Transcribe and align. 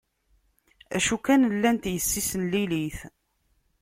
Acu 0.95 1.17
kan, 1.25 1.41
llant 1.57 1.83
yessi-s 1.93 2.31
n 2.39 2.41
Lilit. 2.51 2.97